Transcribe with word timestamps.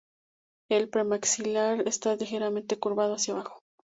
El 0.71 0.89
premaxilar 0.89 1.87
está 1.87 2.15
ligeramente 2.15 2.75
curvado 2.79 3.13
hacia 3.13 3.35
abajo. 3.35 3.59